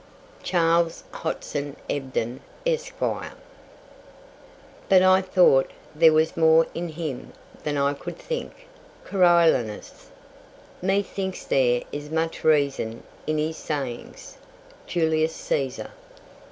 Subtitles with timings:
[0.41, 3.33] CHARLES HOTSON EBDEN, ESQUIRE.
[4.89, 8.65] "But I thought there was more in him than I could think."
[9.05, 10.07] Coriolanus.
[10.81, 14.37] "Methinks there is much reason in his sayings."
[14.87, 15.91] Julius Caesar.